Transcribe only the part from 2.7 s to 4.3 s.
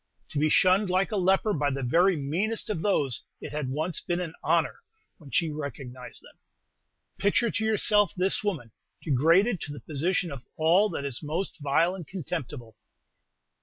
of those it had once been